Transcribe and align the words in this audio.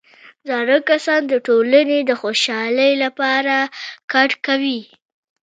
زاړه 0.47 0.77
کسان 0.89 1.21
د 1.27 1.33
ټولنې 1.47 1.99
د 2.03 2.11
خوشحالۍ 2.21 2.91
لپاره 3.03 3.57
کار 4.11 4.29
کوي 4.45 4.81